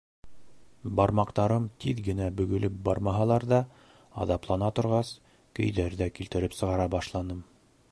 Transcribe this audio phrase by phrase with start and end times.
[0.99, 3.61] Бармаҡтарым тиҙ генә бөгөлөп бармаһалар ҙа,
[4.25, 5.15] аҙаплана торғас,
[5.61, 7.47] көйҙәр ҙә килтереп сығара башланым.